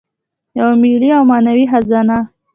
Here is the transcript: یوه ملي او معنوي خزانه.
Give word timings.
یوه 0.57 0.73
ملي 0.81 1.09
او 1.17 1.23
معنوي 1.31 1.65
خزانه. 1.71 2.17